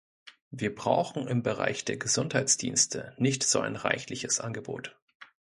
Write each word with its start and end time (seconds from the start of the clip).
Wir 0.49 0.73
brauchen 0.73 1.27
im 1.27 1.43
Bereich 1.43 1.85
der 1.85 1.97
Gesundheitsdienste 1.97 3.13
nicht 3.19 3.43
so 3.43 3.59
ein 3.59 3.75
reichliches 3.75 4.39
Angebot. 4.39 4.95